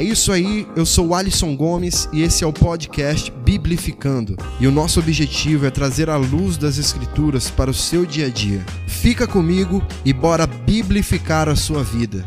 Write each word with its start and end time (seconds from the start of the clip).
É 0.00 0.02
isso 0.02 0.32
aí, 0.32 0.66
eu 0.74 0.86
sou 0.86 1.08
o 1.08 1.14
Alisson 1.14 1.54
Gomes 1.54 2.08
e 2.10 2.22
esse 2.22 2.42
é 2.42 2.46
o 2.46 2.54
podcast 2.54 3.30
Biblificando. 3.30 4.34
E 4.58 4.66
o 4.66 4.72
nosso 4.72 4.98
objetivo 4.98 5.66
é 5.66 5.70
trazer 5.70 6.08
a 6.08 6.16
luz 6.16 6.56
das 6.56 6.78
Escrituras 6.78 7.50
para 7.50 7.70
o 7.70 7.74
seu 7.74 8.06
dia 8.06 8.24
a 8.24 8.30
dia. 8.30 8.64
Fica 8.88 9.26
comigo 9.26 9.86
e 10.02 10.10
bora 10.14 10.46
biblificar 10.46 11.50
a 11.50 11.54
sua 11.54 11.84
vida. 11.84 12.26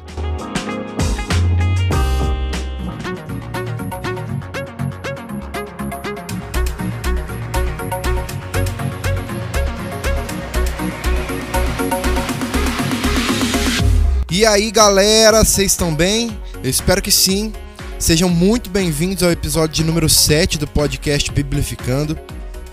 E 14.29 14.45
aí, 14.45 14.69
galera, 14.69 15.43
vocês 15.43 15.71
estão 15.71 15.95
bem? 15.95 16.37
Eu 16.63 16.69
espero 16.69 17.01
que 17.01 17.11
sim. 17.11 17.51
Sejam 18.03 18.27
muito 18.27 18.69
bem-vindos 18.69 19.23
ao 19.23 19.31
episódio 19.31 19.75
de 19.75 19.83
número 19.85 20.09
7 20.09 20.57
do 20.57 20.67
podcast 20.67 21.31
Biblificando. 21.31 22.19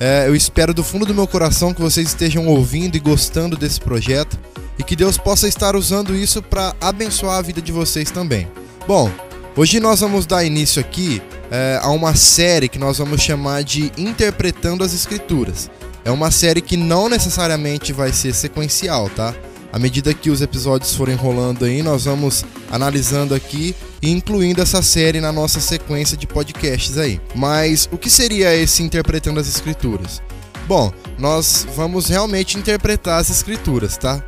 É, 0.00 0.26
eu 0.26 0.34
espero 0.34 0.74
do 0.74 0.82
fundo 0.82 1.06
do 1.06 1.14
meu 1.14 1.24
coração 1.24 1.72
que 1.72 1.80
vocês 1.80 2.08
estejam 2.08 2.48
ouvindo 2.48 2.96
e 2.96 2.98
gostando 2.98 3.56
desse 3.56 3.78
projeto 3.78 4.36
e 4.76 4.82
que 4.82 4.96
Deus 4.96 5.16
possa 5.16 5.46
estar 5.46 5.76
usando 5.76 6.16
isso 6.16 6.42
para 6.42 6.74
abençoar 6.80 7.38
a 7.38 7.42
vida 7.42 7.62
de 7.62 7.70
vocês 7.70 8.10
também. 8.10 8.48
Bom, 8.88 9.08
hoje 9.54 9.78
nós 9.78 10.00
vamos 10.00 10.26
dar 10.26 10.42
início 10.42 10.80
aqui 10.80 11.22
é, 11.48 11.78
a 11.80 11.90
uma 11.90 12.16
série 12.16 12.68
que 12.68 12.76
nós 12.76 12.98
vamos 12.98 13.22
chamar 13.22 13.62
de 13.62 13.92
Interpretando 13.96 14.82
as 14.82 14.92
Escrituras. 14.92 15.70
É 16.04 16.10
uma 16.10 16.32
série 16.32 16.60
que 16.60 16.76
não 16.76 17.08
necessariamente 17.08 17.92
vai 17.92 18.12
ser 18.12 18.34
sequencial, 18.34 19.08
tá? 19.10 19.32
À 19.72 19.78
medida 19.78 20.12
que 20.12 20.28
os 20.28 20.42
episódios 20.42 20.92
forem 20.96 21.14
rolando 21.14 21.66
aí, 21.66 21.84
nós 21.84 22.06
vamos 22.06 22.44
analisando 22.68 23.32
aqui 23.32 23.76
incluindo 24.02 24.62
essa 24.62 24.82
série 24.82 25.20
na 25.20 25.32
nossa 25.32 25.60
sequência 25.60 26.16
de 26.16 26.26
podcasts 26.26 26.96
aí. 26.98 27.20
Mas 27.34 27.88
o 27.92 27.98
que 27.98 28.10
seria 28.10 28.54
esse 28.54 28.82
interpretando 28.82 29.40
as 29.40 29.48
escrituras? 29.48 30.22
Bom, 30.66 30.92
nós 31.18 31.66
vamos 31.74 32.08
realmente 32.08 32.56
interpretar 32.56 33.20
as 33.20 33.30
escrituras, 33.30 33.96
tá? 33.96 34.22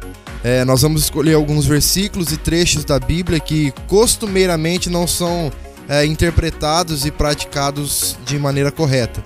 É, 0.44 0.64
nós 0.64 0.82
vamos 0.82 1.02
escolher 1.04 1.34
alguns 1.34 1.66
versículos 1.66 2.32
e 2.32 2.36
trechos 2.36 2.84
da 2.84 2.98
Bíblia 2.98 3.38
que 3.38 3.72
costumeiramente 3.86 4.90
não 4.90 5.06
são 5.06 5.52
é, 5.88 6.04
interpretados 6.04 7.06
e 7.06 7.10
praticados 7.12 8.16
de 8.24 8.38
maneira 8.38 8.72
correta. 8.72 9.22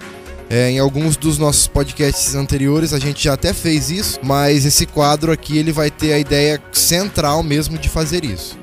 É, 0.49 0.71
em 0.71 0.79
alguns 0.79 1.17
dos 1.17 1.39
nossos 1.39 1.67
podcasts 1.67 2.35
anteriores 2.35 2.93
a 2.93 2.99
gente 2.99 3.25
já 3.25 3.33
até 3.33 3.53
fez 3.53 3.91
isso, 3.91 4.21
mas 4.23 4.65
esse 4.65 4.87
quadro 4.87 5.33
aqui 5.33 5.59
ele 5.59 5.73
vai 5.73 5.91
ter 5.91 6.13
a 6.13 6.19
ideia 6.19 6.63
central 6.71 7.43
mesmo 7.43 7.79
de 7.79 7.89
fazer 7.89 8.25
isso. 8.25 8.57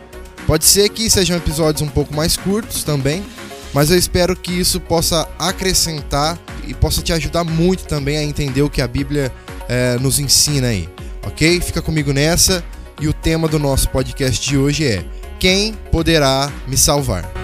Pode 0.53 0.65
ser 0.65 0.87
que 0.89 1.09
sejam 1.09 1.35
episódios 1.35 1.81
um 1.81 1.87
pouco 1.87 2.13
mais 2.13 2.37
curtos 2.37 2.83
também, 2.83 3.25
mas 3.73 3.89
eu 3.89 3.97
espero 3.97 4.35
que 4.35 4.51
isso 4.51 4.79
possa 4.79 5.27
acrescentar 5.39 6.37
e 6.67 6.75
possa 6.75 7.01
te 7.01 7.11
ajudar 7.11 7.43
muito 7.43 7.85
também 7.85 8.17
a 8.17 8.23
entender 8.23 8.61
o 8.61 8.69
que 8.69 8.79
a 8.79 8.87
Bíblia 8.87 9.33
é, 9.67 9.97
nos 9.97 10.19
ensina 10.19 10.67
aí, 10.67 10.87
ok? 11.25 11.59
Fica 11.59 11.81
comigo 11.81 12.13
nessa 12.13 12.63
e 13.01 13.07
o 13.07 13.13
tema 13.13 13.47
do 13.47 13.57
nosso 13.57 13.89
podcast 13.89 14.47
de 14.47 14.55
hoje 14.55 14.85
é: 14.85 15.03
Quem 15.39 15.73
poderá 15.91 16.51
me 16.67 16.77
salvar? 16.77 17.42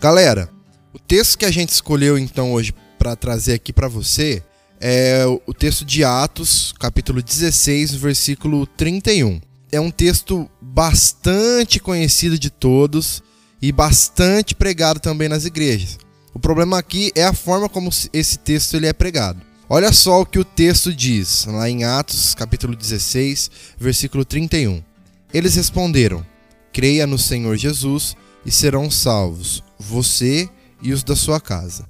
Galera, 0.00 0.48
o 0.94 0.98
texto 0.98 1.36
que 1.36 1.44
a 1.44 1.50
gente 1.50 1.68
escolheu 1.68 2.16
então 2.16 2.54
hoje 2.54 2.72
para 2.98 3.14
trazer 3.14 3.52
aqui 3.52 3.70
para 3.70 3.86
você 3.86 4.42
é 4.80 5.26
o 5.46 5.52
texto 5.52 5.84
de 5.84 6.02
Atos, 6.02 6.72
capítulo 6.80 7.22
16, 7.22 7.92
versículo 7.96 8.66
31. 8.66 9.42
É 9.70 9.78
um 9.78 9.90
texto 9.90 10.48
bastante 10.58 11.78
conhecido 11.78 12.38
de 12.38 12.48
todos 12.48 13.22
e 13.60 13.70
bastante 13.70 14.54
pregado 14.54 15.00
também 15.00 15.28
nas 15.28 15.44
igrejas. 15.44 15.98
O 16.32 16.40
problema 16.40 16.78
aqui 16.78 17.12
é 17.14 17.24
a 17.24 17.34
forma 17.34 17.68
como 17.68 17.90
esse 18.10 18.38
texto 18.38 18.78
ele 18.78 18.86
é 18.86 18.94
pregado. 18.94 19.42
Olha 19.68 19.92
só 19.92 20.22
o 20.22 20.26
que 20.26 20.38
o 20.38 20.44
texto 20.46 20.94
diz, 20.94 21.44
lá 21.44 21.68
em 21.68 21.84
Atos, 21.84 22.34
capítulo 22.34 22.74
16, 22.74 23.50
versículo 23.78 24.24
31. 24.24 24.82
Eles 25.30 25.56
responderam: 25.56 26.24
Creia 26.72 27.06
no 27.06 27.18
Senhor 27.18 27.54
Jesus 27.58 28.16
e 28.46 28.50
serão 28.50 28.90
salvos, 28.90 29.62
você 29.80 30.48
e 30.82 30.92
os 30.92 31.02
da 31.02 31.16
sua 31.16 31.40
casa. 31.40 31.86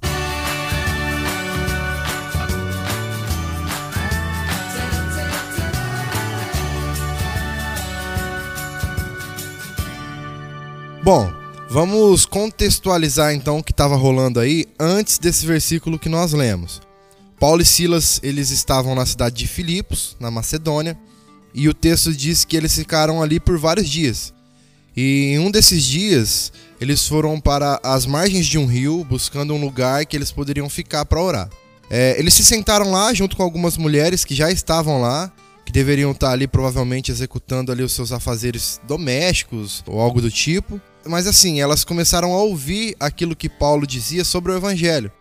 Bom, 11.03 11.33
vamos 11.69 12.25
contextualizar 12.25 13.33
então 13.33 13.57
o 13.57 13.63
que 13.63 13.71
estava 13.71 13.95
rolando 13.95 14.39
aí 14.39 14.67
antes 14.79 15.17
desse 15.17 15.45
versículo 15.45 15.99
que 15.99 16.07
nós 16.07 16.31
lemos. 16.31 16.79
Paulo 17.39 17.61
e 17.61 17.65
Silas, 17.65 18.19
eles 18.21 18.51
estavam 18.51 18.93
na 18.93 19.05
cidade 19.05 19.35
de 19.35 19.47
Filipos, 19.47 20.15
na 20.19 20.29
Macedônia, 20.29 20.97
e 21.53 21.67
o 21.67 21.73
texto 21.73 22.13
diz 22.13 22.45
que 22.45 22.55
eles 22.55 22.75
ficaram 22.75 23.21
ali 23.21 23.39
por 23.39 23.57
vários 23.57 23.89
dias. 23.89 24.31
E 24.95 25.33
em 25.33 25.39
um 25.39 25.49
desses 25.49 25.83
dias, 25.83 26.51
eles 26.79 27.07
foram 27.07 27.39
para 27.39 27.79
as 27.83 28.05
margens 28.05 28.45
de 28.45 28.57
um 28.57 28.65
rio, 28.65 29.03
buscando 29.03 29.53
um 29.53 29.61
lugar 29.61 30.05
que 30.05 30.15
eles 30.17 30.31
poderiam 30.31 30.69
ficar 30.69 31.05
para 31.05 31.21
orar. 31.21 31.49
É, 31.89 32.17
eles 32.17 32.33
se 32.33 32.43
sentaram 32.43 32.91
lá 32.91 33.13
junto 33.13 33.35
com 33.35 33.43
algumas 33.43 33.77
mulheres 33.77 34.23
que 34.25 34.33
já 34.33 34.51
estavam 34.51 35.01
lá, 35.01 35.31
que 35.65 35.71
deveriam 35.71 36.11
estar 36.11 36.31
ali 36.31 36.47
provavelmente 36.47 37.11
executando 37.11 37.71
ali 37.71 37.83
os 37.83 37.93
seus 37.93 38.11
afazeres 38.11 38.79
domésticos 38.87 39.83
ou 39.85 39.99
algo 39.99 40.21
do 40.21 40.31
tipo. 40.31 40.81
Mas 41.05 41.27
assim, 41.27 41.61
elas 41.61 41.83
começaram 41.83 42.33
a 42.33 42.37
ouvir 42.37 42.95
aquilo 42.99 43.35
que 43.35 43.49
Paulo 43.49 43.85
dizia 43.87 44.23
sobre 44.23 44.51
o 44.51 44.55
evangelho. 44.55 45.11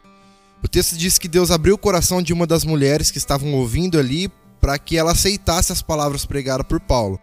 O 0.62 0.68
texto 0.68 0.96
diz 0.96 1.18
que 1.18 1.28
Deus 1.28 1.50
abriu 1.50 1.74
o 1.74 1.78
coração 1.78 2.22
de 2.22 2.32
uma 2.32 2.46
das 2.46 2.64
mulheres 2.64 3.10
que 3.10 3.18
estavam 3.18 3.54
ouvindo 3.54 3.98
ali 3.98 4.30
para 4.60 4.78
que 4.78 4.96
ela 4.96 5.12
aceitasse 5.12 5.72
as 5.72 5.80
palavras 5.80 6.26
pregadas 6.26 6.66
por 6.66 6.78
Paulo. 6.78 7.18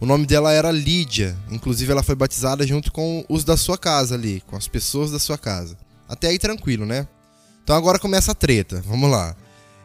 O 0.00 0.06
nome 0.06 0.24
dela 0.24 0.50
era 0.50 0.72
Lídia, 0.72 1.36
inclusive 1.50 1.92
ela 1.92 2.02
foi 2.02 2.14
batizada 2.14 2.66
junto 2.66 2.90
com 2.90 3.22
os 3.28 3.44
da 3.44 3.54
sua 3.54 3.76
casa 3.76 4.14
ali, 4.14 4.42
com 4.46 4.56
as 4.56 4.66
pessoas 4.66 5.10
da 5.10 5.18
sua 5.18 5.36
casa. 5.36 5.76
Até 6.08 6.28
aí 6.28 6.38
tranquilo, 6.38 6.86
né? 6.86 7.06
Então 7.62 7.76
agora 7.76 7.98
começa 7.98 8.32
a 8.32 8.34
treta. 8.34 8.82
Vamos 8.86 9.10
lá. 9.10 9.36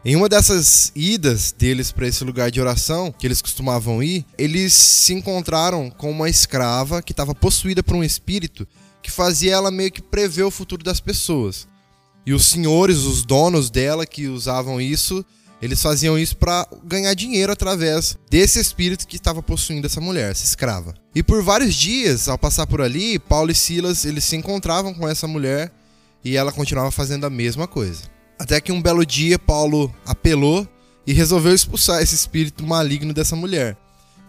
Em 0.05 0.15
uma 0.15 0.29
dessas 0.29 0.89
idas 0.95 1.51
deles 1.51 1.91
para 1.91 2.07
esse 2.07 2.23
lugar 2.23 2.49
de 2.49 2.61
oração, 2.61 3.11
que 3.11 3.27
eles 3.27 3.41
costumavam 3.41 4.01
ir, 4.01 4.25
eles 4.37 4.73
se 4.73 5.13
encontraram 5.13 5.89
com 5.89 6.09
uma 6.09 6.29
escrava 6.29 7.01
que 7.01 7.11
estava 7.11 7.35
possuída 7.35 7.83
por 7.83 7.97
um 7.97 8.03
espírito 8.03 8.65
que 9.03 9.11
fazia 9.11 9.53
ela 9.53 9.69
meio 9.69 9.91
que 9.91 10.01
prever 10.01 10.43
o 10.43 10.51
futuro 10.51 10.81
das 10.81 11.01
pessoas. 11.01 11.67
E 12.25 12.33
os 12.33 12.45
senhores, 12.45 12.99
os 12.99 13.25
donos 13.25 13.69
dela 13.69 14.05
que 14.05 14.27
usavam 14.27 14.79
isso, 14.79 15.25
eles 15.65 15.81
faziam 15.81 16.17
isso 16.17 16.37
para 16.37 16.67
ganhar 16.83 17.13
dinheiro 17.15 17.51
através 17.51 18.17
desse 18.29 18.59
espírito 18.59 19.07
que 19.07 19.15
estava 19.15 19.41
possuindo 19.41 19.87
essa 19.87 19.99
mulher, 19.99 20.31
essa 20.31 20.45
escrava. 20.45 20.93
E 21.13 21.23
por 21.23 21.41
vários 21.41 21.73
dias, 21.73 22.29
ao 22.29 22.37
passar 22.37 22.67
por 22.67 22.81
ali, 22.81 23.17
Paulo 23.17 23.51
e 23.51 23.55
Silas 23.55 24.05
eles 24.05 24.23
se 24.23 24.35
encontravam 24.35 24.93
com 24.93 25.07
essa 25.07 25.27
mulher 25.27 25.71
e 26.23 26.37
ela 26.37 26.51
continuava 26.51 26.91
fazendo 26.91 27.25
a 27.25 27.31
mesma 27.31 27.67
coisa. 27.67 28.03
Até 28.37 28.61
que 28.61 28.71
um 28.71 28.81
belo 28.81 29.03
dia 29.03 29.39
Paulo 29.39 29.93
apelou 30.05 30.67
e 31.07 31.13
resolveu 31.13 31.53
expulsar 31.53 32.01
esse 32.01 32.13
espírito 32.13 32.63
maligno 32.63 33.11
dessa 33.11 33.35
mulher. 33.35 33.75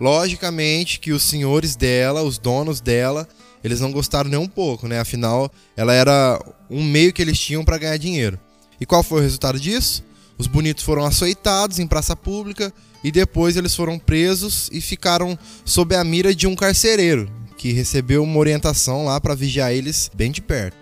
Logicamente 0.01 0.99
que 0.99 1.13
os 1.13 1.23
senhores 1.23 1.77
dela, 1.77 2.23
os 2.23 2.39
donos 2.39 2.81
dela, 2.81 3.29
eles 3.63 3.81
não 3.81 3.93
gostaram 3.93 4.31
nem 4.31 4.39
um 4.39 4.49
pouco, 4.49 4.89
né? 4.89 5.01
Afinal, 5.01 5.53
ela 5.77 5.93
era 5.93 6.41
um 6.71 6.83
meio 6.83 7.13
que 7.13 7.21
eles 7.21 7.39
tinham 7.39 7.65
para 7.65 7.79
ganhar 7.79 7.97
dinheiro. 7.99 8.41
E 8.81 8.87
qual 8.87 9.03
foi 9.03 9.21
o 9.21 9.23
resultado 9.23 9.61
disso? 9.61 10.03
Os 10.39 10.47
bonitos 10.47 10.85
foram 10.85 11.05
açoitados 11.05 11.79
em 11.79 11.87
praça 11.87 12.15
pública 12.15 12.73
e 13.03 13.11
depois 13.11 13.57
eles 13.57 13.75
foram 13.75 13.99
presos 13.99 14.69
e 14.73 14.81
ficaram 14.81 15.39
sob 15.65 15.95
a 15.95 16.05
mira 16.05 16.35
de 16.35 16.47
um 16.47 16.55
carcereiro, 16.55 17.31
que 17.57 17.73
recebeu 17.73 18.23
uma 18.23 18.39
orientação 18.39 19.05
lá 19.05 19.21
para 19.21 19.35
vigiar 19.35 19.73
eles 19.73 20.11
bem 20.15 20.31
de 20.31 20.43
perto. 20.43 20.77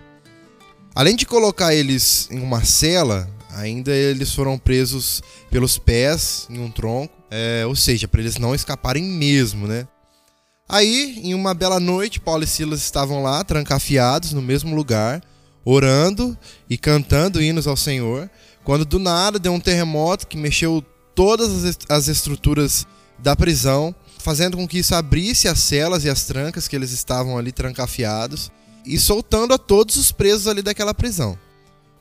Além 0.93 1.15
de 1.15 1.25
colocar 1.25 1.73
eles 1.73 2.27
em 2.31 2.39
uma 2.39 2.63
cela, 2.63 3.29
ainda 3.53 3.91
eles 3.91 4.33
foram 4.33 4.57
presos 4.57 5.21
pelos 5.49 5.77
pés 5.77 6.47
em 6.49 6.59
um 6.59 6.69
tronco, 6.69 7.13
é, 7.31 7.65
ou 7.65 7.75
seja, 7.75 8.07
para 8.07 8.21
eles 8.21 8.37
não 8.37 8.55
escaparem 8.55 9.03
mesmo, 9.03 9.67
né? 9.67 9.87
Aí, 10.67 11.19
em 11.23 11.33
uma 11.33 11.53
bela 11.53 11.79
noite, 11.79 12.19
Paulo 12.19 12.43
e 12.43 12.47
Silas 12.47 12.81
estavam 12.81 13.21
lá, 13.21 13.43
trancafiados 13.43 14.33
no 14.33 14.41
mesmo 14.41 14.75
lugar, 14.75 15.21
orando 15.63 16.37
e 16.69 16.77
cantando 16.77 17.41
hinos 17.41 17.67
ao 17.67 17.77
Senhor, 17.77 18.29
quando 18.65 18.83
do 18.83 18.97
nada 18.99 19.37
deu 19.37 19.53
um 19.53 19.59
terremoto 19.59 20.27
que 20.27 20.35
mexeu 20.35 20.83
todas 21.13 21.77
as 21.87 22.07
estruturas 22.07 22.85
da 23.19 23.35
prisão, 23.35 23.95
fazendo 24.17 24.57
com 24.57 24.67
que 24.67 24.79
isso 24.79 24.95
abrisse 24.95 25.47
as 25.47 25.59
celas 25.59 26.03
e 26.03 26.09
as 26.09 26.25
trancas 26.25 26.67
que 26.67 26.75
eles 26.75 26.91
estavam 26.91 27.37
ali 27.37 27.51
trancafiados 27.51 28.51
e 28.83 28.97
soltando 28.99 29.53
a 29.53 29.57
todos 29.57 29.95
os 29.95 30.11
presos 30.11 30.47
ali 30.47 30.63
daquela 30.63 30.93
prisão. 30.93 31.37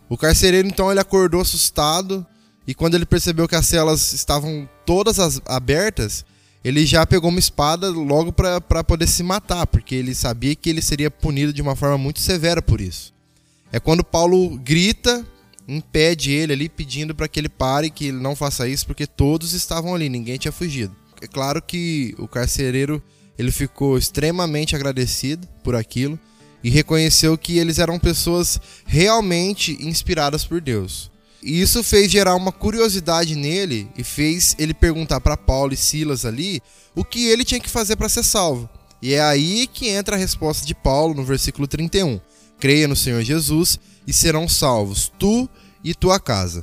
O 0.08 0.16
carcereiro 0.16 0.66
então 0.66 0.90
ele 0.90 1.00
acordou 1.00 1.42
assustado 1.42 2.26
e 2.66 2.74
quando 2.74 2.94
ele 2.94 3.06
percebeu 3.06 3.46
que 3.46 3.54
as 3.54 3.66
celas 3.66 4.14
estavam 4.14 4.68
todas 4.86 5.20
as, 5.20 5.40
abertas, 5.44 6.24
ele 6.64 6.86
já 6.86 7.06
pegou 7.06 7.28
uma 7.28 7.38
espada 7.38 7.90
logo 7.90 8.32
para 8.32 8.82
poder 8.82 9.06
se 9.06 9.22
matar, 9.22 9.66
porque 9.66 9.94
ele 9.94 10.14
sabia 10.14 10.56
que 10.56 10.70
ele 10.70 10.80
seria 10.80 11.10
punido 11.10 11.52
de 11.52 11.60
uma 11.60 11.76
forma 11.76 11.98
muito 11.98 12.20
severa 12.20 12.62
por 12.62 12.80
isso. 12.80 13.12
É 13.70 13.78
quando 13.78 14.02
Paulo 14.02 14.56
grita, 14.58 15.26
impede 15.66 16.30
ele 16.30 16.52
ali, 16.52 16.68
pedindo 16.68 17.14
para 17.14 17.28
que 17.28 17.40
ele 17.40 17.48
pare, 17.48 17.90
que 17.90 18.06
ele 18.06 18.18
não 18.18 18.36
faça 18.36 18.68
isso, 18.68 18.86
porque 18.86 19.06
todos 19.06 19.52
estavam 19.52 19.94
ali, 19.94 20.08
ninguém 20.08 20.36
tinha 20.36 20.52
fugido. 20.52 20.94
É 21.20 21.26
claro 21.26 21.62
que 21.62 22.14
o 22.18 22.28
carcereiro 22.28 23.02
ele 23.38 23.50
ficou 23.50 23.96
extremamente 23.98 24.76
agradecido 24.76 25.46
por 25.62 25.74
aquilo 25.74 26.18
e 26.62 26.70
reconheceu 26.70 27.36
que 27.36 27.58
eles 27.58 27.78
eram 27.78 27.98
pessoas 27.98 28.60
realmente 28.86 29.76
inspiradas 29.80 30.44
por 30.44 30.60
Deus. 30.60 31.10
E 31.42 31.60
isso 31.60 31.84
fez 31.84 32.10
gerar 32.10 32.34
uma 32.36 32.50
curiosidade 32.50 33.34
nele 33.34 33.86
e 33.96 34.02
fez 34.02 34.56
ele 34.58 34.72
perguntar 34.72 35.20
para 35.20 35.36
Paulo 35.36 35.74
e 35.74 35.76
Silas 35.76 36.24
ali 36.24 36.62
o 36.94 37.04
que 37.04 37.26
ele 37.26 37.44
tinha 37.44 37.60
que 37.60 37.68
fazer 37.68 37.96
para 37.96 38.08
ser 38.08 38.22
salvo. 38.22 38.68
E 39.02 39.12
é 39.12 39.20
aí 39.20 39.66
que 39.66 39.88
entra 39.88 40.16
a 40.16 40.18
resposta 40.18 40.66
de 40.66 40.74
Paulo 40.74 41.14
no 41.14 41.22
versículo 41.22 41.68
31. 41.68 42.18
Creia 42.58 42.88
no 42.88 42.96
Senhor 42.96 43.22
Jesus 43.22 43.78
e 44.06 44.12
serão 44.12 44.48
salvos 44.48 45.12
tu 45.18 45.48
e 45.82 45.94
tua 45.94 46.18
casa. 46.18 46.62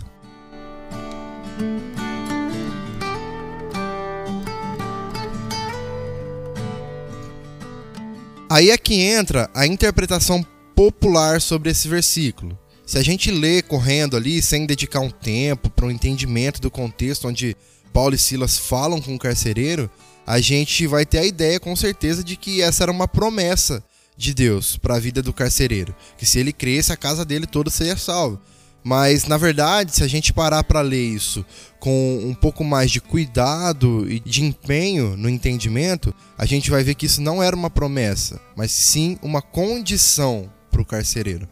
Aí 8.50 8.70
é 8.70 8.78
que 8.78 8.96
entra 8.96 9.50
a 9.54 9.66
interpretação 9.66 10.46
popular 10.76 11.40
sobre 11.40 11.70
esse 11.70 11.88
versículo. 11.88 12.58
Se 12.86 12.98
a 12.98 13.04
gente 13.04 13.32
lê 13.32 13.62
correndo 13.62 14.18
ali, 14.18 14.42
sem 14.42 14.66
dedicar 14.66 15.00
um 15.00 15.10
tempo 15.10 15.70
para 15.70 15.86
o 15.86 15.92
entendimento 15.92 16.60
do 16.60 16.70
contexto 16.70 17.30
onde 17.30 17.56
Paulo 17.94 18.14
e 18.14 18.18
Silas 18.18 18.58
falam 18.58 19.00
com 19.00 19.16
o 19.16 19.20
carcereiro, 19.20 19.90
a 20.28 20.42
gente 20.42 20.86
vai 20.88 21.06
ter 21.06 21.20
a 21.20 21.26
ideia 21.26 21.60
com 21.60 21.74
certeza 21.78 22.24
de 22.24 22.36
que 22.36 22.62
essa 22.62 22.84
era 22.84 22.92
uma 22.92 23.08
promessa 23.08 23.82
de 24.22 24.34
Deus 24.34 24.78
para 24.78 24.96
a 24.96 25.00
vida 25.00 25.22
do 25.22 25.34
carcereiro, 25.34 25.96
que 26.18 26.26
se 26.26 26.40
ele 26.40 26.54
cresce, 26.54 26.94
a 26.94 26.98
casa 26.98 27.26
dele 27.26 27.48
toda 27.48 27.70
seria 27.70 27.98
salva. 27.98 28.40
Mas 28.84 29.26
na 29.26 29.38
verdade, 29.38 29.96
se 29.96 30.04
a 30.04 30.08
gente 30.08 30.34
parar 30.34 30.64
para 30.64 30.82
ler 30.82 31.04
isso 31.04 31.46
com 31.80 32.20
um 32.24 32.34
pouco 32.34 32.64
mais 32.64 32.90
de 32.90 33.02
cuidado 33.02 34.10
e 34.10 34.20
de 34.20 34.44
empenho 34.44 35.16
no 35.18 35.30
entendimento, 35.30 36.14
a 36.38 36.46
gente 36.46 36.72
vai 36.72 36.84
ver 36.84 36.96
que 36.96 37.06
isso 37.06 37.22
não 37.22 37.44
era 37.44 37.56
uma 37.56 37.70
promessa, 37.70 38.40
mas 38.56 38.72
sim 38.72 39.18
uma 39.22 39.42
condição 39.42 40.52
para 40.72 40.82
o 40.82 40.86
carcereiro. 40.86 41.48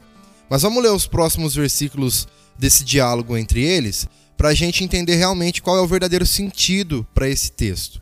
Mas 0.49 0.63
vamos 0.63 0.81
ler 0.81 0.91
os 0.91 1.05
próximos 1.05 1.53
versículos 1.53 2.27
desse 2.57 2.83
diálogo 2.83 3.37
entre 3.37 3.61
eles 3.61 4.07
para 4.35 4.49
a 4.49 4.53
gente 4.53 4.83
entender 4.83 5.15
realmente 5.15 5.61
qual 5.61 5.77
é 5.77 5.81
o 5.81 5.87
verdadeiro 5.87 6.25
sentido 6.25 7.05
para 7.13 7.29
esse 7.29 7.51
texto. 7.51 8.01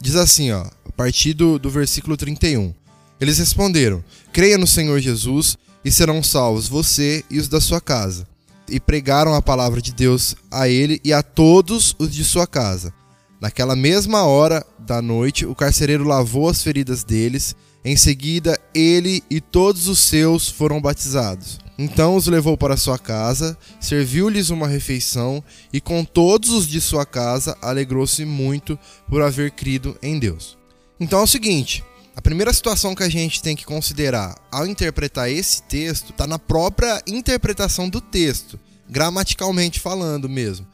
Diz 0.00 0.16
assim, 0.16 0.50
ó, 0.50 0.64
a 0.84 0.92
partir 0.92 1.34
do, 1.34 1.58
do 1.58 1.70
versículo 1.70 2.16
31. 2.16 2.74
Eles 3.20 3.38
responderam: 3.38 4.02
Creia 4.32 4.56
no 4.56 4.66
Senhor 4.66 4.98
Jesus 5.00 5.56
e 5.84 5.90
serão 5.90 6.22
salvos 6.22 6.68
você 6.68 7.24
e 7.30 7.38
os 7.38 7.48
da 7.48 7.60
sua 7.60 7.80
casa. 7.80 8.26
E 8.68 8.78
pregaram 8.78 9.34
a 9.34 9.42
palavra 9.42 9.82
de 9.82 9.92
Deus 9.92 10.36
a 10.50 10.68
ele 10.68 11.00
e 11.04 11.12
a 11.12 11.22
todos 11.22 11.94
os 11.98 12.12
de 12.14 12.24
sua 12.24 12.46
casa. 12.46 12.92
Naquela 13.40 13.74
mesma 13.74 14.24
hora 14.24 14.64
da 14.78 15.02
noite, 15.02 15.44
o 15.44 15.54
carcereiro 15.54 16.04
lavou 16.04 16.48
as 16.48 16.62
feridas 16.62 17.02
deles 17.02 17.56
em 17.82 17.96
seguida, 17.96 18.60
ele 18.74 19.22
e 19.30 19.40
todos 19.40 19.88
os 19.88 19.98
seus 20.00 20.48
foram 20.48 20.80
batizados. 20.80 21.58
Então 21.78 22.14
os 22.14 22.26
levou 22.26 22.58
para 22.58 22.76
sua 22.76 22.98
casa, 22.98 23.56
serviu-lhes 23.80 24.50
uma 24.50 24.68
refeição 24.68 25.42
e 25.72 25.80
com 25.80 26.04
todos 26.04 26.50
os 26.50 26.68
de 26.68 26.78
sua 26.78 27.06
casa 27.06 27.56
alegrou-se 27.62 28.22
muito 28.26 28.78
por 29.08 29.22
haver 29.22 29.52
crido 29.52 29.96
em 30.02 30.18
Deus. 30.18 30.58
Então 31.00 31.20
é 31.20 31.22
o 31.22 31.26
seguinte: 31.26 31.82
a 32.14 32.20
primeira 32.20 32.52
situação 32.52 32.94
que 32.94 33.02
a 33.02 33.08
gente 33.08 33.42
tem 33.42 33.54
que 33.54 33.64
considerar 33.64 34.36
ao 34.50 34.66
interpretar 34.66 35.30
esse 35.30 35.62
texto 35.62 36.10
está 36.10 36.26
na 36.26 36.38
própria 36.38 37.02
interpretação 37.06 37.88
do 37.88 38.00
texto, 38.00 38.58
gramaticalmente 38.88 39.78
falando 39.78 40.28
mesmo. 40.28 40.66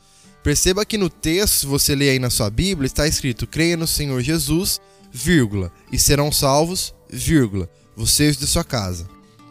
Perceba 0.42 0.86
que 0.86 0.96
no 0.96 1.10
texto, 1.10 1.54
se 1.54 1.66
você 1.66 1.94
ler 1.94 2.10
aí 2.10 2.18
na 2.18 2.30
sua 2.30 2.48
Bíblia, 2.48 2.86
está 2.86 3.06
escrito: 3.06 3.46
creia 3.46 3.76
no 3.76 3.86
Senhor 3.86 4.22
Jesus, 4.22 4.80
vírgula, 5.12 5.72
e 5.92 5.98
serão 5.98 6.30
salvos, 6.30 6.94
vírgula, 7.10 7.68
vocês 7.96 8.36
de 8.36 8.46
sua 8.46 8.64
casa. 8.64 9.08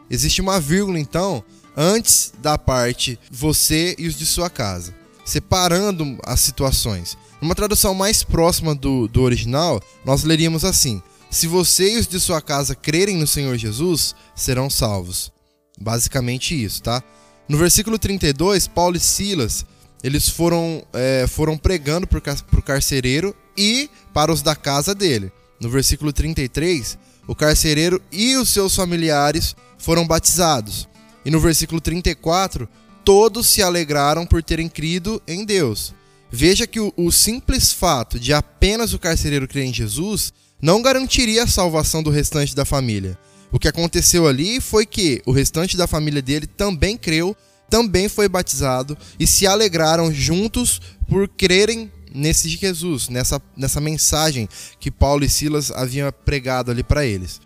Existe 0.09 0.41
uma 0.41 0.59
vírgula, 0.59 0.99
então, 0.99 1.43
antes 1.75 2.33
da 2.41 2.57
parte 2.57 3.19
você 3.29 3.95
e 3.97 4.07
os 4.07 4.17
de 4.17 4.25
sua 4.25 4.49
casa, 4.49 4.95
separando 5.25 6.17
as 6.23 6.39
situações. 6.39 7.17
Numa 7.41 7.55
tradução 7.55 7.93
mais 7.93 8.23
próxima 8.23 8.73
do, 8.73 9.07
do 9.07 9.21
original, 9.21 9.81
nós 10.05 10.23
leríamos 10.23 10.63
assim: 10.63 11.01
Se 11.29 11.47
você 11.47 11.93
e 11.93 11.97
os 11.97 12.07
de 12.07 12.19
sua 12.19 12.41
casa 12.41 12.75
crerem 12.75 13.17
no 13.17 13.27
Senhor 13.27 13.57
Jesus, 13.57 14.15
serão 14.35 14.69
salvos. 14.69 15.31
Basicamente 15.79 16.61
isso, 16.61 16.81
tá? 16.81 17.03
No 17.47 17.57
versículo 17.57 17.99
32, 17.99 18.67
Paulo 18.67 18.95
e 18.95 18.99
Silas 18.99 19.65
eles 20.05 20.29
foram, 20.29 20.85
é, 20.93 21.25
foram 21.27 21.57
pregando 21.57 22.05
para 22.05 22.19
o 22.19 22.61
carcereiro 22.61 23.35
e 23.57 23.89
para 24.13 24.31
os 24.31 24.43
da 24.43 24.55
casa 24.55 24.93
dele. 24.93 25.31
No 25.59 25.67
versículo 25.67 26.13
33, 26.13 26.95
o 27.27 27.33
carcereiro 27.33 27.99
e 28.11 28.35
os 28.35 28.49
seus 28.49 28.75
familiares 28.75 29.55
foram 29.79 30.05
batizados. 30.05 30.87
E 31.25 31.31
no 31.31 31.39
versículo 31.39 31.81
34, 31.81 32.69
todos 33.03 33.47
se 33.47 33.63
alegraram 33.63 34.27
por 34.27 34.43
terem 34.43 34.69
crido 34.69 35.19
em 35.27 35.43
Deus. 35.43 35.91
Veja 36.29 36.67
que 36.67 36.79
o, 36.79 36.93
o, 36.95 37.11
simples 37.11 37.71
fato 37.71 38.19
de 38.19 38.31
apenas 38.31 38.93
o 38.93 38.99
carcereiro 38.99 39.47
crer 39.47 39.65
em 39.65 39.73
Jesus 39.73 40.31
não 40.65 40.81
garantiria 40.81 41.43
a 41.43 41.47
salvação 41.47 42.01
do 42.01 42.09
restante 42.09 42.55
da 42.55 42.65
família. 42.65 43.15
O 43.51 43.59
que 43.59 43.67
aconteceu 43.67 44.25
ali 44.25 44.59
foi 44.59 44.83
que 44.83 45.21
o 45.23 45.31
restante 45.31 45.77
da 45.77 45.85
família 45.85 46.23
dele 46.23 46.47
também 46.47 46.97
creu, 46.97 47.37
também 47.69 48.09
foi 48.09 48.27
batizado 48.27 48.97
e 49.19 49.27
se 49.27 49.45
alegraram 49.45 50.11
juntos 50.11 50.81
por 51.07 51.27
crerem 51.27 51.91
nesse 52.11 52.49
Jesus, 52.49 53.09
nessa, 53.09 53.39
nessa 53.55 53.79
mensagem 53.79 54.49
que 54.79 54.89
Paulo 54.89 55.23
e 55.23 55.29
Silas 55.29 55.69
haviam 55.69 56.11
pregado 56.25 56.71
ali 56.71 56.81
para 56.81 57.05
eles. 57.05 57.39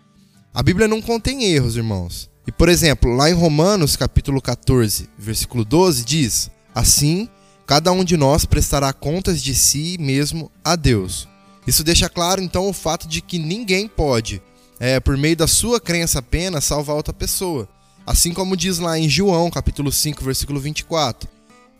A 0.54 0.62
Bíblia 0.62 0.88
não 0.88 1.02
contém 1.02 1.44
erros, 1.44 1.76
irmãos. 1.76 2.30
E, 2.46 2.50
por 2.50 2.70
exemplo, 2.70 3.14
lá 3.14 3.28
em 3.28 3.34
Romanos, 3.34 3.96
capítulo 3.96 4.40
14, 4.40 5.10
versículo 5.18 5.62
12, 5.62 6.06
diz: 6.06 6.50
Assim, 6.74 7.28
cada 7.66 7.92
um 7.92 8.02
de 8.02 8.16
nós 8.16 8.46
prestará 8.46 8.94
contas 8.94 9.42
de 9.42 9.54
si 9.54 9.98
mesmo 10.00 10.50
a 10.64 10.74
Deus. 10.74 11.28
Isso 11.66 11.84
deixa 11.84 12.08
claro, 12.08 12.42
então, 12.42 12.68
o 12.68 12.72
fato 12.72 13.06
de 13.06 13.20
que 13.20 13.38
ninguém 13.38 13.86
pode, 13.86 14.42
é, 14.78 14.98
por 14.98 15.16
meio 15.16 15.36
da 15.36 15.46
sua 15.46 15.80
crença 15.80 16.18
apenas, 16.18 16.64
salvar 16.64 16.96
outra 16.96 17.12
pessoa. 17.12 17.68
Assim 18.06 18.32
como 18.32 18.56
diz 18.56 18.78
lá 18.78 18.98
em 18.98 19.08
João, 19.08 19.50
capítulo 19.50 19.92
5, 19.92 20.24
versículo 20.24 20.58
24: 20.58 21.28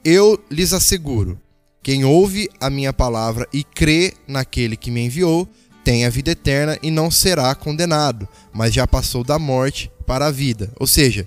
Eu 0.04 0.42
lhes 0.50 0.72
asseguro 0.72 1.40
quem 1.82 2.04
ouve 2.04 2.50
a 2.60 2.68
minha 2.68 2.92
palavra 2.92 3.48
e 3.52 3.64
crê 3.64 4.12
naquele 4.28 4.76
que 4.76 4.90
me 4.90 5.00
enviou, 5.00 5.48
tem 5.82 6.04
a 6.04 6.10
vida 6.10 6.32
eterna 6.32 6.78
e 6.82 6.90
não 6.90 7.10
será 7.10 7.54
condenado, 7.54 8.28
mas 8.52 8.74
já 8.74 8.86
passou 8.86 9.24
da 9.24 9.38
morte 9.38 9.90
para 10.06 10.26
a 10.26 10.30
vida. 10.30 10.70
Ou 10.78 10.86
seja, 10.86 11.26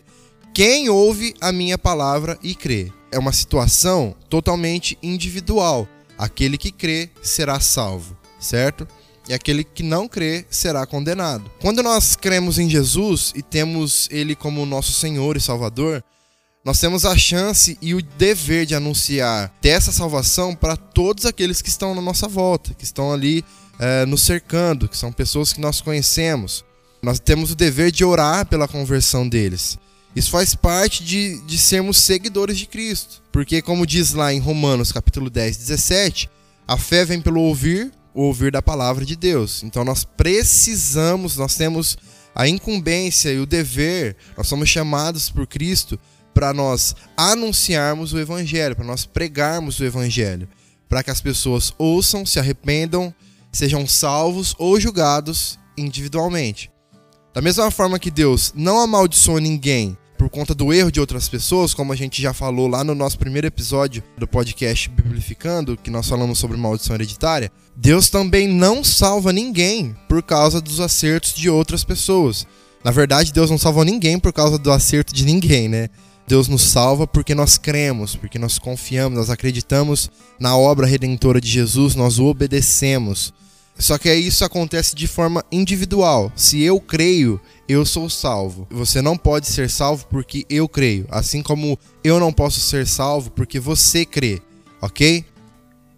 quem 0.54 0.90
ouve 0.90 1.34
a 1.42 1.52
minha 1.52 1.78
palavra 1.78 2.38
e 2.44 2.54
crê. 2.54 2.92
É 3.12 3.18
uma 3.18 3.32
situação 3.32 4.16
totalmente 4.30 4.98
individual. 5.02 5.88
Aquele 6.18 6.58
que 6.58 6.72
crê 6.72 7.10
será 7.22 7.60
salvo, 7.60 8.16
certo? 8.44 8.88
E 9.28 9.34
aquele 9.34 9.64
que 9.64 9.84
não 9.84 10.08
crê 10.08 10.46
será 10.50 10.86
condenado. 10.86 11.50
Quando 11.62 11.82
nós 11.82 12.16
cremos 12.16 12.60
em 12.60 12.70
Jesus 12.70 13.32
e 13.36 13.42
temos 13.42 14.10
Ele 14.12 14.36
como 14.36 14.66
nosso 14.66 14.92
Senhor 14.92 15.38
e 15.38 15.42
Salvador, 15.42 16.04
nós 16.66 16.80
temos 16.80 17.06
a 17.06 17.18
chance 17.18 17.78
e 17.82 17.94
o 17.94 18.02
dever 18.02 18.66
de 18.66 18.76
anunciar 18.76 19.54
dessa 19.62 19.92
salvação 19.92 20.56
para 20.56 20.78
todos 20.78 21.26
aqueles 21.26 21.62
que 21.62 21.70
estão 21.70 21.94
na 21.94 22.02
nossa 22.02 22.28
volta, 22.28 22.74
que 22.74 22.84
estão 22.84 23.12
ali 23.12 23.44
é, 23.80 24.06
nos 24.06 24.22
cercando, 24.22 24.88
que 24.88 24.98
são 24.98 25.12
pessoas 25.12 25.52
que 25.52 25.60
nós 25.60 25.82
conhecemos. 25.82 26.64
Nós 27.02 27.20
temos 27.20 27.52
o 27.52 27.56
dever 27.56 27.92
de 27.92 28.06
orar 28.06 28.46
pela 28.46 28.68
conversão 28.68 29.28
deles. 29.28 29.78
Isso 30.16 30.30
faz 30.30 30.56
parte 30.56 31.04
de, 31.04 31.40
de 31.42 31.58
sermos 31.58 31.98
seguidores 31.98 32.58
de 32.58 32.66
Cristo. 32.66 33.22
Porque, 33.32 33.62
como 33.62 33.86
diz 33.86 34.14
lá 34.14 34.34
em 34.34 34.40
Romanos 34.40 34.92
capítulo 34.92 35.30
10, 35.30 35.58
17, 35.58 36.30
a 36.68 36.78
fé 36.78 37.04
vem 37.04 37.20
pelo 37.20 37.42
ouvir, 37.42 37.92
ouvir 38.14 38.52
da 38.52 38.62
palavra 38.62 39.06
de 39.06 39.16
Deus. 39.16 39.64
Então 39.64 39.84
nós 39.84 40.04
precisamos, 40.04 41.38
nós 41.38 41.56
temos 41.56 41.98
a 42.36 42.48
incumbência 42.48 43.30
e 43.32 43.40
o 43.40 43.46
dever, 43.46 44.16
nós 44.38 44.48
somos 44.48 44.70
chamados 44.70 45.30
por 45.30 45.46
Cristo 45.48 46.00
para 46.34 46.54
nós 46.54 46.96
anunciarmos 47.16 48.14
o 48.14 48.20
Evangelho, 48.20 48.76
para 48.76 48.86
nós 48.86 49.06
pregarmos 49.06 49.80
o 49.80 49.86
Evangelho, 49.86 50.48
para 50.90 51.04
que 51.04 51.12
as 51.12 51.22
pessoas 51.22 51.74
ouçam, 51.78 52.26
se 52.26 52.40
arrependam, 52.40 53.14
sejam 53.52 53.88
salvos 53.88 54.56
ou 54.58 54.80
julgados 54.80 55.60
individualmente. 55.78 56.72
Da 57.34 57.42
mesma 57.42 57.70
forma 57.72 58.00
que 58.00 58.12
Deus 58.12 58.52
não 58.56 58.80
amaldiçoa 58.80 59.40
ninguém 59.40 59.98
conta 60.34 60.56
do 60.56 60.74
erro 60.74 60.92
de 60.92 61.00
outras 61.00 61.30
pessoas, 61.30 61.76
como 61.76 61.94
a 61.94 61.96
gente 61.96 62.20
já 62.20 62.34
falou 62.34 62.68
lá 62.68 62.84
no 62.84 62.96
nosso 62.96 63.20
primeiro 63.20 63.46
episódio 63.46 64.04
do 64.18 64.28
podcast 64.28 64.90
Biblificando, 64.90 65.78
que 65.78 65.92
nós 65.92 66.10
falamos 66.10 66.40
sobre 66.40 66.58
maldição 66.58 66.96
hereditária, 66.96 67.52
Deus 67.76 68.10
também 68.10 68.48
não 68.48 68.84
salva 68.84 69.32
ninguém 69.32 69.96
por 70.10 70.24
causa 70.24 70.60
dos 70.60 70.80
acertos 70.80 71.36
de 71.36 71.52
outras 71.52 71.84
pessoas. 71.84 72.48
Na 72.84 72.90
verdade, 72.90 73.32
Deus 73.32 73.52
não 73.52 73.60
salva 73.60 73.86
ninguém 73.86 74.18
por 74.18 74.34
causa 74.34 74.58
do 74.58 74.72
acerto 74.72 75.14
de 75.14 75.24
ninguém, 75.24 75.70
né? 75.70 75.88
Deus 76.28 76.48
nos 76.48 76.64
salva 76.64 77.06
porque 77.06 77.36
nós 77.36 77.60
cremos, 77.60 78.16
porque 78.16 78.40
nós 78.40 78.58
confiamos, 78.58 79.16
nós 79.16 79.30
acreditamos 79.30 80.10
na 80.40 80.58
obra 80.58 80.88
redentora 80.88 81.40
de 81.40 81.48
Jesus, 81.48 81.94
nós 81.94 82.18
o 82.18 82.26
obedecemos. 82.26 83.32
Só 83.78 83.98
que 83.98 84.14
isso 84.14 84.46
acontece 84.46 84.96
de 84.96 85.08
forma 85.08 85.44
individual. 85.52 86.32
Se 86.36 86.62
eu 86.62 86.80
creio, 86.80 87.40
eu 87.68 87.86
sou 87.86 88.10
salvo. 88.10 88.68
Você 88.70 89.02
não 89.02 89.18
pode 89.18 89.48
ser 89.48 89.70
salvo 89.70 90.06
porque 90.08 90.46
eu 90.50 90.70
creio, 90.70 91.08
assim 91.10 91.42
como 91.42 91.78
eu 92.04 92.20
não 92.20 92.32
posso 92.32 92.60
ser 92.60 92.88
salvo 92.88 93.32
porque 93.32 93.60
você 93.60 94.06
crê, 94.06 94.42
ok? 94.82 95.26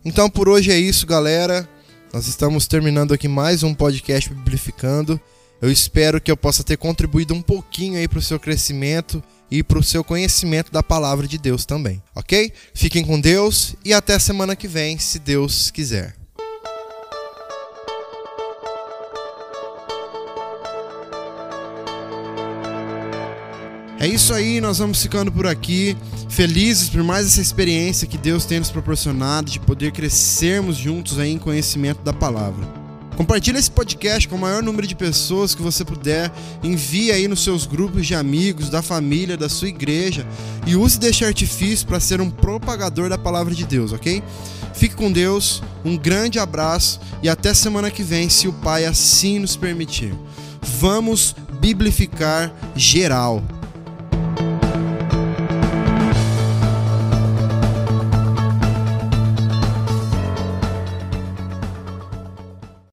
Então 0.03 0.29
por 0.29 0.48
hoje 0.48 0.72
é 0.72 0.77
isso, 0.77 1.05
galera. 1.05 1.67
Nós 2.13 2.27
estamos 2.27 2.65
terminando 2.65 3.13
aqui 3.13 3.27
mais 3.27 3.62
um 3.62 3.74
podcast 3.74 4.29
Biblificando. 4.34 5.20
Eu 5.62 5.72
espero 5.72 6.22
que 6.22 6.32
eu 6.32 6.38
possa 6.38 6.63
ter 6.63 6.77
contribuído 6.77 7.34
um 7.34 7.41
pouquinho 7.41 7.98
aí 7.98 8.08
para 8.08 8.20
o 8.20 8.22
seu 8.22 8.39
crescimento 8.39 9.22
e 9.50 9.63
para 9.63 9.79
o 9.79 9.84
seu 9.84 10.03
conhecimento 10.03 10.72
da 10.72 10.84
palavra 10.84 11.27
de 11.27 11.38
Deus 11.38 11.65
também, 11.65 12.01
ok? 12.15 12.51
Fiquem 12.74 13.03
com 13.03 13.20
Deus 13.20 13.75
e 13.84 13.94
até 13.94 14.17
semana 14.20 14.55
que 14.55 14.67
vem, 14.67 14.98
se 14.98 15.20
Deus 15.20 15.72
quiser. 15.72 16.25
É 23.98 24.08
isso 24.08 24.34
aí, 24.34 24.60
nós 24.60 24.80
vamos 24.80 25.02
ficando 25.02 25.32
por 25.32 25.48
aqui, 25.48 25.96
felizes 26.28 26.90
por 26.90 27.02
mais 27.02 27.25
essa 27.25 27.42
experiência 27.42 28.06
que 28.06 28.18
Deus 28.18 28.44
tem 28.44 28.60
nos 28.60 28.70
proporcionado 28.70 29.50
de 29.50 29.60
poder 29.60 29.92
crescermos 29.92 30.75
juntos 30.75 31.18
aí 31.18 31.32
em 31.32 31.38
conhecimento 31.38 32.02
da 32.02 32.12
palavra. 32.12 32.66
Compartilhe 33.16 33.58
esse 33.58 33.72
podcast 33.72 34.28
com 34.28 34.36
o 34.36 34.40
maior 34.40 34.62
número 34.62 34.86
de 34.86 34.94
pessoas 34.94 35.56
que 35.56 35.62
você 35.62 35.86
puder. 35.86 36.30
Envie 36.62 37.14
aí 37.14 37.30
nos 37.30 37.46
seus 37.46 37.66
grupos 37.66 38.06
de 38.06 38.14
amigos, 38.14 38.70
da 38.70 38.82
família, 38.82 39.38
da 39.38 39.48
sua 39.48 39.70
igreja 39.70 40.28
e 40.68 40.75
use 40.75 41.00
deste 41.00 41.24
artifício 41.24 41.88
para 41.88 42.02
ser 42.02 42.20
um 42.20 42.30
propagador 42.30 43.08
da 43.08 43.18
palavra 43.18 43.56
de 43.56 43.66
Deus, 43.66 43.94
ok? 43.94 44.22
Fique 44.74 44.96
com 44.96 45.10
Deus, 45.10 45.64
um 45.86 45.96
grande 45.96 46.38
abraço 46.38 47.00
e 47.24 47.30
até 47.30 47.54
semana 47.54 47.90
que 47.90 48.04
vem, 48.04 48.28
se 48.28 48.50
o 48.50 48.54
Pai 48.54 48.84
assim 48.84 49.40
nos 49.40 49.56
permitir. 49.56 50.14
Vamos 50.62 51.34
biblificar 51.62 52.54
geral. 52.75 53.42